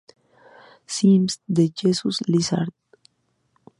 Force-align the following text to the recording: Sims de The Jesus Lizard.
Sims 0.95 1.37
de 1.45 1.67
The 1.67 1.67
Jesus 1.81 2.21
Lizard. 2.31 2.73